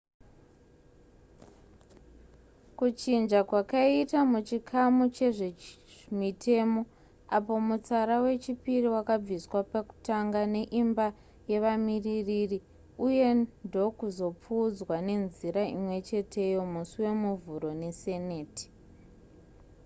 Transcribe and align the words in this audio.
kuchinja 2.77 3.39
kwakaitwa 3.49 4.21
muchikamu 4.31 5.03
chezvemitemo 5.15 6.81
apo 7.37 7.53
mutsara 7.67 8.15
wechipiri 8.25 8.87
wakabviswa 8.95 9.59
pekutanga 9.71 10.41
neimba 10.53 11.07
yevamiririri 11.51 12.59
uye 13.05 13.27
ndokuzopfuudzwa 13.65 14.95
nenzira 15.07 15.61
imwecheteyo 15.75 16.61
musi 16.73 16.95
wemuvhuro 17.03 17.69
neseneti 17.81 18.65